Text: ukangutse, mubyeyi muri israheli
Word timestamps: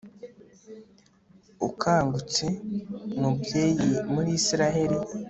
ukangutse, 1.67 2.45
mubyeyi 3.19 3.85
muri 4.13 4.29
israheli 4.39 4.97